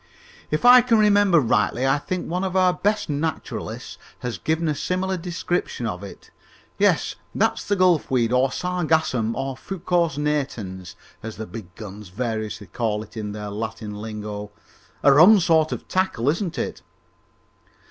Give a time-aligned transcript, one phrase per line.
[0.49, 4.73] "If I can remember rightly, I think one of our best naturalists has given a
[4.73, 6.31] similar description of it.
[6.79, 12.65] Yes, that's the gulf weed, or sargassum, or fucus natans, as the big guns variously
[12.65, 14.49] call it in their Latin lingo.
[15.03, 16.81] A rum sort of tackle, isn't it?"